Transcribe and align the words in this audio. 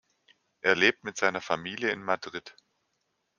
Er 0.61 0.75
lebt 0.75 1.03
mit 1.03 1.17
seiner 1.17 1.41
Familie 1.41 1.91
in 1.91 2.01
Madrid. 2.01 2.55